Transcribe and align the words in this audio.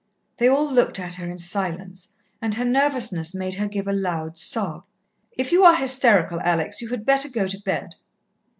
They 0.37 0.47
all 0.47 0.65
looked 0.67 0.99
at 0.99 1.13
her 1.13 1.29
in 1.29 1.37
silence, 1.37 2.07
and 2.41 2.55
her 2.55 2.65
nervousness 2.65 3.35
made 3.35 3.53
her 3.53 3.67
give 3.67 3.87
a 3.87 3.93
loud 3.93 4.35
sob. 4.35 4.83
"If 5.37 5.51
you 5.51 5.63
are 5.63 5.75
hysterical, 5.75 6.41
Alex, 6.43 6.81
you 6.81 6.89
had 6.89 7.05
better 7.05 7.29
go 7.29 7.45
to 7.45 7.59
bed." 7.59 7.93